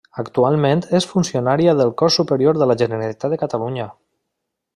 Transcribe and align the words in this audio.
Actualment 0.21 0.79
és 0.99 1.05
funcionària 1.11 1.75
del 1.81 1.93
Cos 2.03 2.17
Superior 2.21 2.59
de 2.63 2.69
la 2.71 2.77
Generalitat 2.83 3.37
de 3.37 3.41
Catalunya. 3.45 3.87